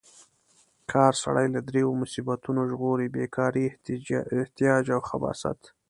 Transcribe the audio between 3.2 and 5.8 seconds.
کارۍ، احتیاج او خباثت.